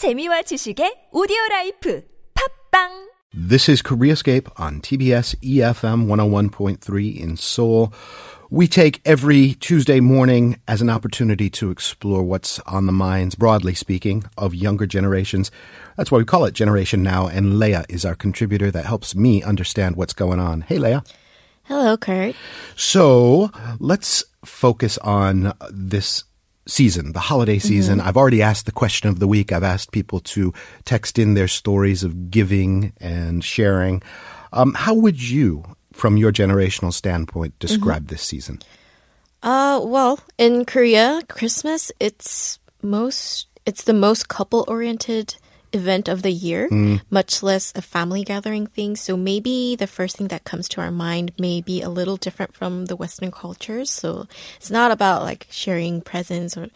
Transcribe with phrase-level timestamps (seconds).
[0.00, 7.92] 재미와 지식의 오디오 라이프 팝빵 This is Koreascape on TBS EFM 101.3 in Seoul.
[8.48, 13.74] We take every Tuesday morning as an opportunity to explore what's on the minds, broadly
[13.74, 15.50] speaking, of younger generations.
[15.98, 19.42] That's why we call it Generation Now, and Leah is our contributor that helps me
[19.42, 20.62] understand what's going on.
[20.62, 21.04] Hey, Leah.
[21.64, 22.34] Hello, Kurt.
[22.74, 26.24] So let's focus on this
[26.70, 28.00] season, the holiday season.
[28.00, 29.52] I've already asked the question of the week.
[29.52, 30.52] I've asked people to
[30.84, 34.02] text in their stories of giving and sharing.
[34.52, 38.60] Um, how would you, from your generational standpoint, describe this season?
[39.42, 45.36] Uh, well, in Korea, Christmas it's most it's the most couple oriented
[45.72, 47.00] event of the year, mm.
[47.10, 48.96] much less a family gathering thing.
[48.96, 52.54] So maybe the first thing that comes to our mind may be a little different
[52.54, 53.90] from the Western cultures.
[53.90, 56.68] So it's not about like sharing presents or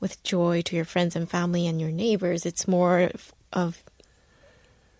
[0.00, 2.44] with joy to your friends and family and your neighbors.
[2.44, 3.82] It's more of, of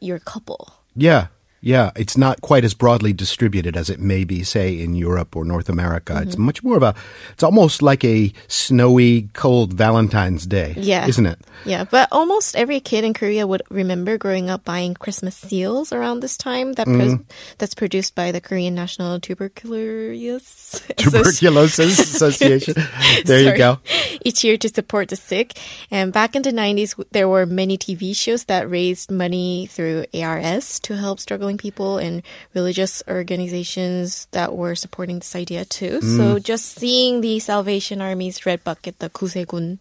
[0.00, 0.72] your couple.
[0.96, 1.26] Yeah.
[1.64, 5.46] Yeah, it's not quite as broadly distributed as it may be, say, in Europe or
[5.46, 6.12] North America.
[6.12, 6.28] Mm-hmm.
[6.28, 6.94] It's much more of a,
[7.32, 10.74] it's almost like a snowy, cold Valentine's Day.
[10.76, 11.06] Yeah.
[11.06, 11.38] Isn't it?
[11.64, 16.20] Yeah, but almost every kid in Korea would remember growing up buying Christmas seals around
[16.20, 17.16] this time that pres-
[17.56, 22.74] that's produced by the Korean National Tuberculosis Tuberculosis Association.
[23.24, 23.78] There you go.
[24.22, 25.58] Each year to support the sick.
[25.90, 30.78] And back in the 90s, there were many TV shows that raised money through ARS
[30.80, 32.22] to help struggling people and
[32.54, 36.00] religious organizations that were supporting this idea too.
[36.00, 36.16] Mm.
[36.16, 39.78] So just seeing the Salvation Army's red bucket, the Kusegun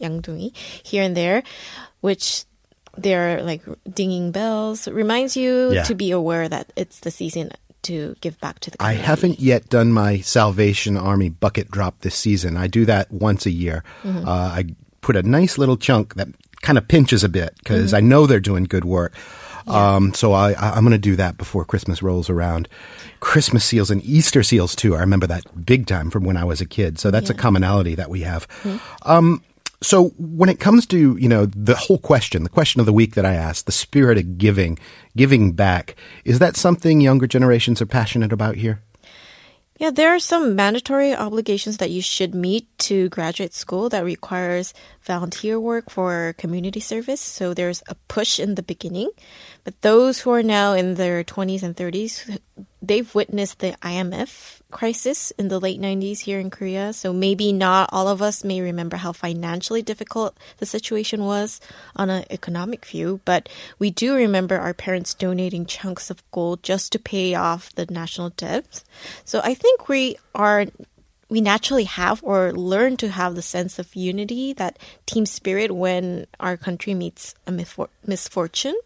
[0.00, 1.42] Yangdungi, here and there,
[2.00, 2.44] which
[2.96, 5.82] they're like dinging bells, reminds you yeah.
[5.84, 7.50] to be aware that it's the season
[7.82, 9.02] to give back to the community.
[9.02, 12.56] I haven't yet done my Salvation Army bucket drop this season.
[12.56, 13.82] I do that once a year.
[14.02, 14.26] Mm-hmm.
[14.26, 14.64] Uh, I
[15.00, 16.28] put a nice little chunk that
[16.62, 17.96] kind of pinches a bit because mm-hmm.
[17.96, 19.12] I know they're doing good work.
[19.66, 22.68] Um, so I, I, I'm going to do that before Christmas rolls around.
[23.20, 24.94] Christmas seals and Easter seals too.
[24.96, 26.98] I remember that big time from when I was a kid.
[26.98, 28.48] So that's a commonality that we have.
[28.62, 29.10] Mm-hmm.
[29.10, 29.42] Um,
[29.82, 33.14] so when it comes to you know the whole question, the question of the week
[33.14, 34.78] that I asked, the spirit of giving,
[35.16, 38.80] giving back, is that something younger generations are passionate about here?
[39.78, 44.74] Yeah, there are some mandatory obligations that you should meet to graduate school that requires
[45.00, 47.20] volunteer work for community service.
[47.20, 49.10] So there's a push in the beginning.
[49.64, 52.38] But those who are now in their 20s and 30s,
[52.80, 56.92] they've witnessed the IMF crisis in the late 90s here in Korea.
[56.92, 61.60] So maybe not all of us may remember how financially difficult the situation was
[61.94, 66.90] on an economic view, but we do remember our parents donating chunks of gold just
[66.92, 68.82] to pay off the national debt.
[69.24, 70.66] So I think we are
[71.32, 76.26] we naturally have or learn to have the sense of unity, that team spirit when
[76.38, 78.76] our country meets a misfor- misfortune.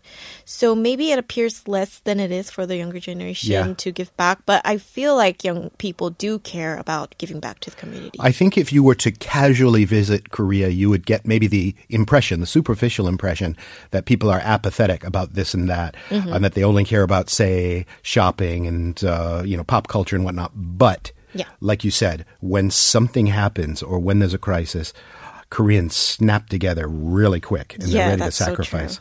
[0.45, 3.75] So maybe it appears less than it is for the younger generation Yeah.
[3.75, 7.71] to give back, but I feel like young people do care about giving back to
[7.71, 8.17] the community.
[8.21, 12.39] I think if you were to casually visit Korea, you would get maybe the impression,
[12.39, 13.57] the superficial impression,
[13.91, 17.87] that people are apathetic about this and that, and that they only care about, say,
[18.03, 20.53] shopping and uh, you know pop culture and whatnot.
[20.55, 21.47] But Yeah.
[21.61, 24.93] like you said, when something happens or when there's a crisis,
[25.51, 29.01] Koreans snap together really quick and Yeah, they're ready to that's so sacrifice.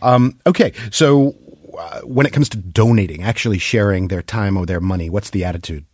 [0.00, 1.34] um, okay, so
[1.78, 5.44] uh, when it comes to donating, actually sharing their time or their money, what's the
[5.44, 5.84] attitude?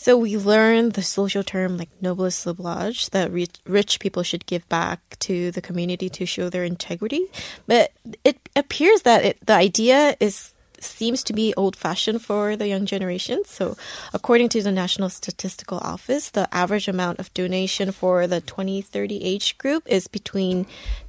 [0.00, 4.68] So we learned the social term like noblesse oblige that rich, rich people should give
[4.68, 7.24] back to the community to show their integrity.
[7.66, 7.90] But
[8.22, 12.86] it appears that it, the idea is seems to be old fashioned for the young
[12.86, 13.42] generation.
[13.44, 13.76] So
[14.12, 19.58] according to the National Statistical Office, the average amount of donation for the 2030 age
[19.58, 20.66] group is between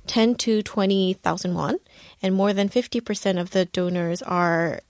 [0.08, 1.78] 10 to 20,000 won
[2.22, 4.82] and more than 50% of the donors are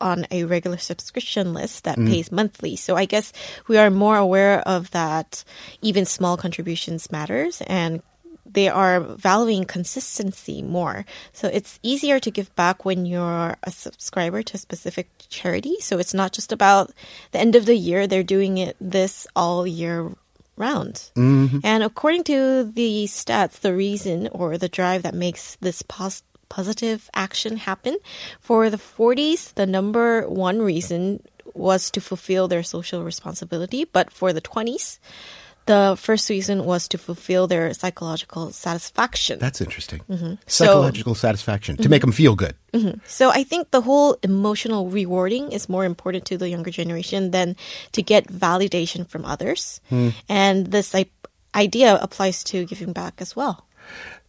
[0.00, 2.08] on a regular subscription list that mm.
[2.08, 2.76] pays monthly.
[2.76, 3.32] So I guess
[3.68, 5.44] we are more aware of that
[5.82, 8.02] even small contributions matters and
[8.54, 11.04] they are valuing consistency more.
[11.32, 15.76] So it's easier to give back when you're a subscriber to a specific charity.
[15.80, 16.92] So it's not just about
[17.32, 20.10] the end of the year, they're doing it this all year
[20.56, 21.10] round.
[21.16, 21.58] Mm-hmm.
[21.64, 27.10] And according to the stats, the reason or the drive that makes this pos- positive
[27.14, 27.98] action happen
[28.40, 31.20] for the 40s, the number one reason
[31.54, 33.84] was to fulfill their social responsibility.
[33.84, 34.98] But for the 20s,
[35.66, 39.38] the first reason was to fulfill their psychological satisfaction.
[39.38, 40.00] That's interesting.
[40.08, 40.34] Mm-hmm.
[40.46, 42.10] So- Psychological satisfaction to make mm-hmm.
[42.10, 42.54] them feel good.
[42.72, 42.98] Mm-hmm.
[43.06, 47.56] So I think the whole emotional rewarding is more important to the younger generation than
[47.92, 49.80] to get validation from others.
[49.88, 50.10] Hmm.
[50.28, 51.10] And this like,
[51.54, 53.66] idea applies to giving back as well.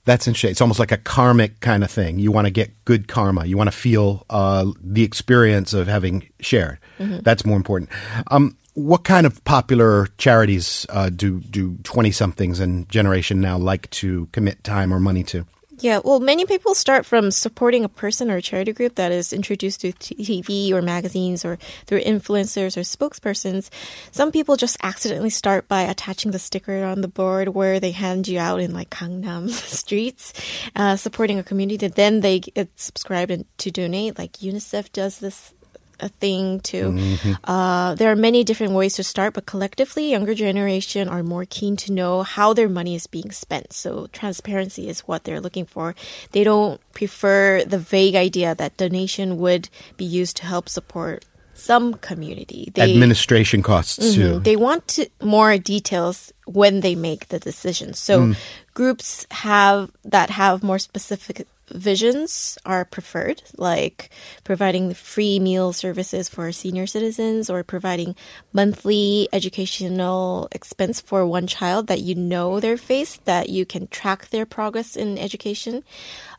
[0.03, 0.51] That's interesting.
[0.51, 2.19] It's almost like a karmic kind of thing.
[2.19, 3.45] You want to get good karma.
[3.45, 6.77] You want to feel uh, the experience of having shared.
[6.99, 7.89] That's more important.
[8.29, 13.89] Um, what kind of popular charities uh, do do twenty somethings and generation now like
[13.89, 15.45] to commit time or money to?
[15.79, 19.33] Yeah, well, many people start from supporting a person or a charity group that is
[19.33, 23.69] introduced through TV or magazines or through influencers or spokespersons.
[24.11, 28.27] Some people just accidentally start by attaching the sticker on the board where they hand
[28.27, 30.31] you out in like Gangnam streets,
[30.77, 31.87] uh, supporting a community.
[31.87, 34.17] Then they get subscribed to donate.
[34.17, 35.53] Like UNICEF does this
[35.99, 36.97] a thing too.
[37.43, 41.75] Uh, there are many different ways to start, but collectively, younger generation are more keen
[41.77, 43.73] to know how their money is being spent.
[43.73, 45.95] So transparency is what they're looking for.
[46.31, 51.25] They don't prefer the vague idea that donation would be used to help support
[51.57, 52.69] some community.
[52.73, 54.39] They, Administration costs too.
[54.39, 54.43] Mhm.
[54.43, 57.93] They want to, more details when they make the decision.
[57.93, 58.35] So
[58.73, 64.09] groups have that have more specific visions are preferred, like
[64.43, 68.15] providing free meal services for senior citizens or providing
[68.53, 74.29] monthly educational expense for one child that you know their face, that you can track
[74.29, 75.83] their progress in education.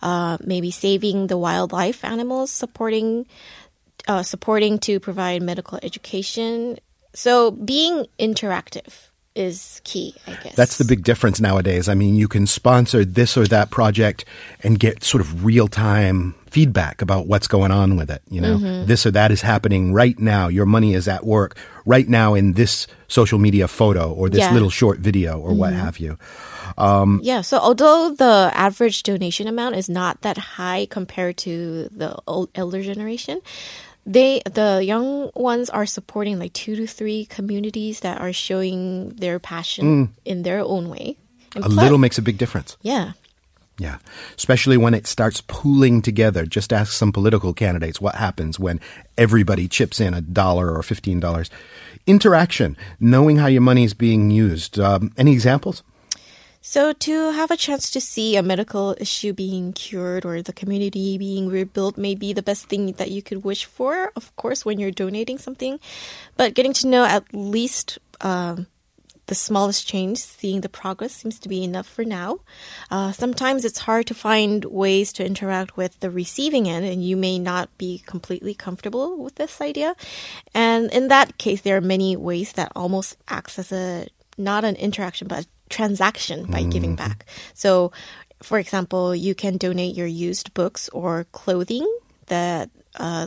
[0.02, 3.26] Uh, maybe saving the wildlife animals, supporting
[4.08, 6.78] uh, supporting to provide medical education.
[7.14, 10.54] So being interactive is key, I guess.
[10.56, 11.88] That's the big difference nowadays.
[11.88, 14.24] I mean, you can sponsor this or that project
[14.62, 18.22] and get sort of real time feedback about what's going on with it.
[18.30, 18.86] You know, Mm-hmm.
[18.86, 20.48] this or that is happening right now.
[20.48, 24.46] Your money is at work right now in this social media photo or this Yeah.
[24.46, 24.54] Mm-hmm.
[24.54, 26.18] little short video or what have you.
[26.78, 32.50] Yeah, so although the average donation amount is not that high compared to the old
[32.54, 33.40] elder generation,
[34.06, 39.38] they the young ones are supporting like two to three communities that are showing their
[39.38, 41.16] passion in their own way.
[41.54, 42.76] And A plus- little makes a big difference.
[42.82, 43.12] yeah.
[43.78, 43.98] Yeah.
[44.38, 46.46] Especially when it starts pooling together.
[46.46, 48.80] Just ask some political candidates what happens when
[49.18, 51.50] everybody chips in a dollar or $15.
[52.06, 54.78] Interaction, knowing how your money is being used.
[54.80, 55.82] Um, any examples?
[56.68, 61.16] So to have a chance to see a medical issue being cured or the community
[61.16, 64.80] being rebuilt may be the best thing that you could wish for, of course, when
[64.80, 65.78] you're donating something.
[66.36, 68.66] But getting to know at least um,
[69.26, 72.40] the smallest change, seeing the progress seems to be enough for now.
[72.90, 77.16] Uh, sometimes it's hard to find ways to interact with the receiving end, and you
[77.16, 79.94] may not be completely comfortable with this idea.
[80.52, 84.74] And in that case, there are many ways that almost acts as a not an
[84.74, 87.26] interaction, but transaction by giving back.
[87.54, 87.92] So,
[88.42, 91.86] for example, you can donate your used books or clothing
[92.26, 93.26] that uh,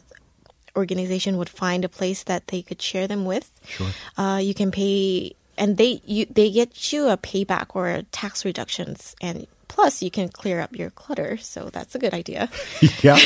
[0.75, 3.51] organization would find a place that they could share them with.
[3.65, 3.87] Sure.
[4.17, 9.15] Uh, you can pay, and they you they get you a payback or tax reductions,
[9.21, 11.37] and plus you can clear up your clutter.
[11.37, 12.49] So that's a good idea.
[13.01, 13.17] yeah.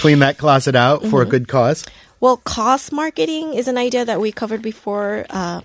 [0.00, 1.30] Clean that closet out for a Mm-hmm.
[1.30, 1.84] good cause.
[2.20, 5.24] Well, cause marketing is an idea that we covered before.
[5.30, 5.62] Uh,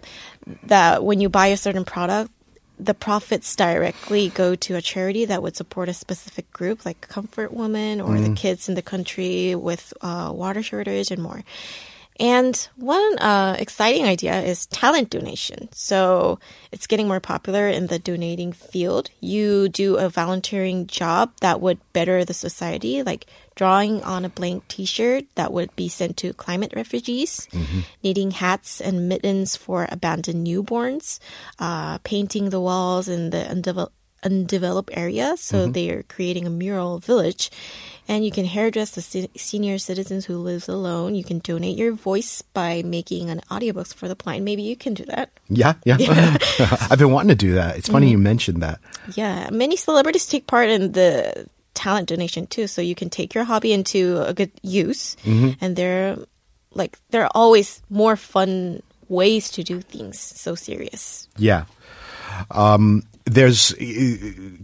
[0.68, 2.32] that when you buy a certain product,
[2.80, 7.54] the profits directly go to a charity that would support a specific group, like Comfort
[7.54, 11.44] Woman or the kids in the country with uh, water shortage and more.
[12.20, 15.68] And one uh, exciting idea is talent donation.
[15.74, 16.40] So
[16.72, 19.10] it's getting more popular in the donating field.
[19.20, 23.26] You do a volunteering job that would better the society, like
[23.56, 27.48] drawing on a blank t shirt that would be sent to climate refugees,
[28.04, 31.20] knitting hats and mittens for abandoned newborns,
[31.60, 33.96] uh, painting the walls in the undeveloped
[34.26, 37.50] undeveloped area, so they are creating a mural village.
[38.08, 41.16] And you can hairdress the se- senior citizens who live alone.
[41.16, 44.46] You can donate your voice by making an audiobooks for the blind.
[44.46, 45.32] Maybe you can do that.
[45.50, 45.98] Yeah, yeah.
[46.90, 47.78] I've been wanting to do that.
[47.78, 47.94] It's Mm-hmm.
[47.94, 48.80] funny you mentioned that.
[49.16, 53.44] Yeah, many celebrities take part in the talent donation too, so you can take your
[53.44, 55.18] hobby into a good use.
[55.26, 56.16] And they're
[56.78, 61.28] like there are always more fun ways to do things so serious.
[61.38, 61.66] Yeah.
[62.52, 64.18] Um, there's uh,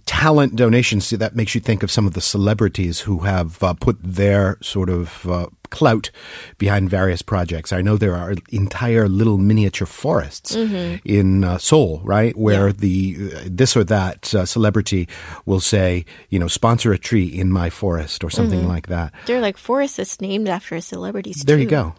[0.06, 3.74] talent donations so that makes you think of some of the celebrities who have uh,
[3.74, 6.12] put their sort of uh, clout
[6.60, 7.74] behind various projects.
[7.74, 13.40] I know there are entire little miniature forests in uh, Seoul, right, where the uh,
[13.46, 15.08] this or that uh, celebrity
[15.46, 19.14] will say, you know, sponsor a tree in my forest or something like that.
[19.26, 21.44] They're like forests that's named after celebrities.
[21.44, 21.94] There you too.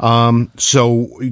[0.00, 0.04] go.
[0.04, 1.30] Um, so, a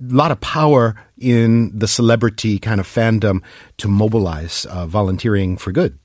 [0.00, 3.42] lot of power in the celebrity kind of fandom
[3.78, 5.98] to mobilize uh, volunteering for good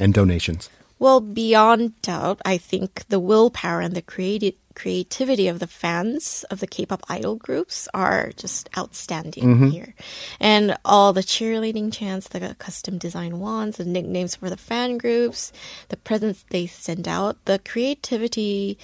[0.00, 0.70] and donations.
[0.98, 6.60] Well, beyond doubt, I think the willpower and the creati- creativity of the fans of
[6.60, 9.94] the K-pop idol groups are just outstanding here.
[10.40, 15.52] And all the cheerleading chants, the custom design wands, the nicknames for the fan groups,
[15.88, 18.78] the presents they send out, the creativity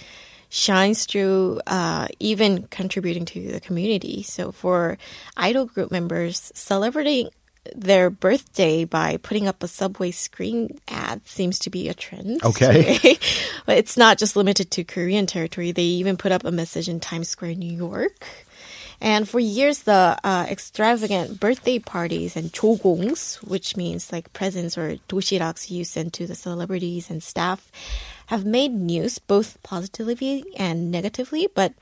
[0.49, 4.23] shines through uh, even contributing to the community.
[4.23, 4.99] So for
[5.37, 7.31] idol group members, celebrating
[7.75, 12.45] their birthday by putting up a subway screen ad seems to be a trend.
[12.45, 13.19] Okay.
[13.67, 15.73] but it's not just limited to Korean territory.
[15.73, 18.27] They even put up a message in Times Square, New York.
[19.01, 24.97] And for years, the uh, extravagant birthday parties and chogongs, which means like presents or
[25.09, 27.71] doshiraks you send to the celebrities and staff,
[28.27, 31.49] have made news both positively and negatively.
[31.55, 31.75] But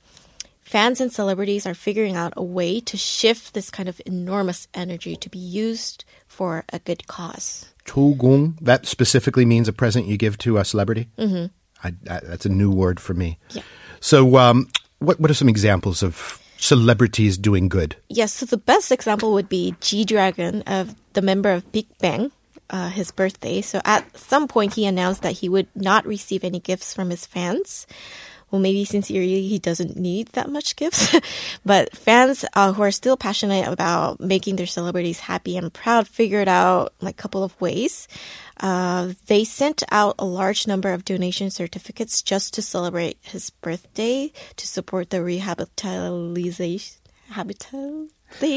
[0.62, 5.16] fans and celebrities are figuring out a way to shift this kind of enormous energy
[5.16, 7.66] to be used for a good cause.
[7.84, 11.08] 조공, that specifically means a present you give to a celebrity?
[11.18, 11.46] Mm-hmm.
[11.84, 13.38] I, I, that's a new word for me.
[13.50, 13.62] Yeah.
[14.00, 17.96] So, um, what, what are some examples of celebrities doing good?
[18.08, 22.32] Yes, so the best example would be G Dragon, of the member of Big Bang,
[22.71, 23.61] uh, his birthday.
[23.61, 27.26] So at some point, he announced that he would not receive any gifts from his
[27.26, 27.87] fans.
[28.50, 31.14] Well, maybe sincerely, he doesn't need that much gifts.
[31.64, 36.47] but fans uh, who are still passionate about making their celebrities happy and proud figured
[36.47, 38.06] out like a couple of ways.
[38.61, 44.30] Uh, they sent out a large number of donation certificates just to celebrate his birthday
[44.56, 48.11] to support the rehabilitation habitation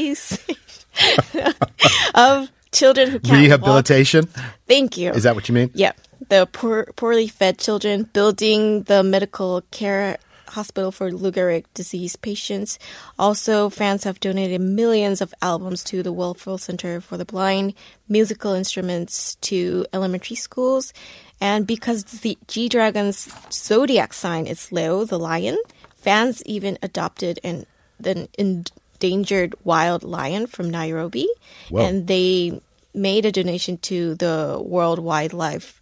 [2.14, 2.48] of
[2.78, 3.40] children who can't walk.
[3.40, 4.26] Rehabilitation?
[4.66, 5.10] Thank you.
[5.12, 5.70] Is that what you mean?
[5.74, 5.92] Yeah,
[6.28, 10.18] the poor, poorly fed children, building the medical care
[10.48, 12.78] hospital for Lou Gehrig disease patients.
[13.18, 17.74] Also, fans have donated millions of albums to the Welfare Center for the Blind,
[18.08, 20.92] musical instruments to elementary schools,
[21.40, 25.58] and because the G Dragon's zodiac sign is Leo, the lion,
[25.96, 27.66] fans even adopted an
[28.04, 31.28] an endangered wild lion from Nairobi,
[31.68, 31.84] Whoa.
[31.84, 32.60] and they
[32.98, 35.80] made a donation to the World Wildlife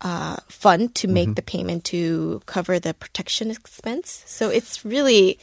[0.00, 4.22] uh, Fund to make the payment to cover the protection expense.
[4.26, 5.38] So it's really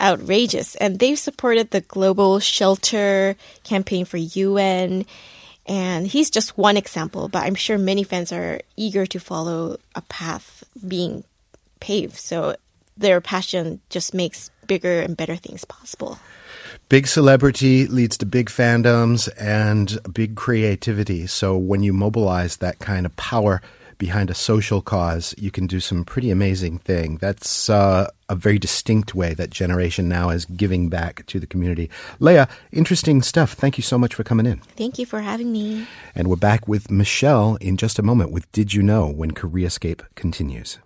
[0.00, 5.06] outrageous, and they've supported the global shelter campaign for UN.
[5.66, 10.02] And he's just one example, but I'm sure many fans are eager to follow a
[10.02, 11.24] path being
[11.80, 12.16] paved.
[12.16, 12.56] So
[12.96, 16.18] their passion just makes bigger and better things possible.
[16.94, 21.26] Big celebrity leads to big fandoms and big creativity.
[21.26, 23.60] So when you mobilize that kind of power
[23.98, 27.16] behind a social cause, you can do some pretty amazing thing.
[27.16, 31.90] That's uh, a very distinct way that Generation Now is giving back to the community.
[32.20, 33.54] Leah, interesting stuff.
[33.54, 34.58] Thank you so much for coming in.
[34.76, 35.88] Thank you for having me.
[36.14, 40.02] And we're back with Michelle in just a moment with Did You Know when Koreascape
[40.14, 40.78] continues.